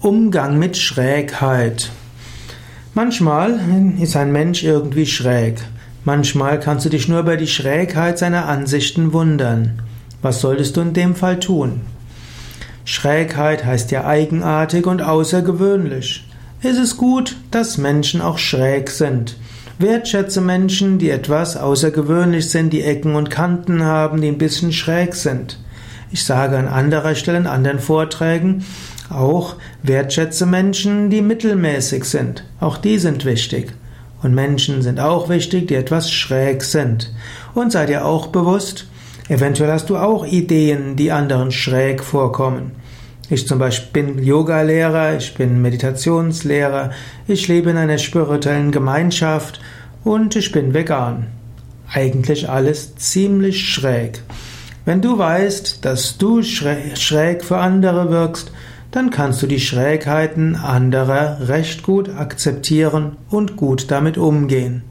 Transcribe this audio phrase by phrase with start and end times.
[0.00, 1.90] Umgang mit Schrägheit.
[2.94, 3.58] Manchmal
[3.98, 5.56] ist ein Mensch irgendwie schräg.
[6.04, 9.82] Manchmal kannst du dich nur über die Schrägheit seiner Ansichten wundern.
[10.22, 11.80] Was solltest du in dem Fall tun?
[12.84, 16.24] Schrägheit heißt ja eigenartig und außergewöhnlich.
[16.62, 19.36] Es ist gut, dass Menschen auch schräg sind.
[19.80, 25.16] Wertschätze Menschen, die etwas außergewöhnlich sind, die Ecken und Kanten haben, die ein bisschen schräg
[25.16, 25.58] sind.
[26.12, 28.64] Ich sage an anderer Stelle in anderen Vorträgen,
[29.10, 32.44] auch wertschätze Menschen, die mittelmäßig sind.
[32.60, 33.72] Auch die sind wichtig.
[34.22, 37.12] Und Menschen sind auch wichtig, die etwas schräg sind.
[37.54, 38.88] Und sei dir auch bewusst,
[39.28, 42.72] eventuell hast du auch Ideen, die anderen schräg vorkommen.
[43.30, 46.90] Ich zum Beispiel bin Yoga-Lehrer, ich bin Meditationslehrer,
[47.26, 49.60] ich lebe in einer spirituellen Gemeinschaft
[50.02, 51.26] und ich bin vegan.
[51.92, 54.22] Eigentlich alles ziemlich schräg.
[54.84, 58.50] Wenn du weißt, dass du schräg für andere wirkst,
[58.90, 64.82] dann kannst du die Schrägheiten anderer recht gut akzeptieren und gut damit umgehen.